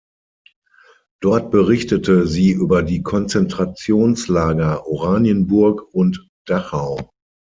Dort 1.21 1.51
berichtete 1.51 2.25
sie 2.25 2.49
über 2.49 2.81
die 2.81 3.03
Konzentrationslager 3.03 4.87
Oranienburg 4.87 5.93
und 5.93 6.27
Dachau. 6.47 7.11